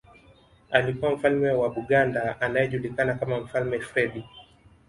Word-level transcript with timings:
Alikuwa 0.71 1.11
Mfalme 1.11 1.51
wa 1.51 1.69
Buganda 1.69 2.41
anayejulikana 2.41 3.13
kama 3.13 3.39
Mfalme 3.39 3.79
Freddie 3.79 4.23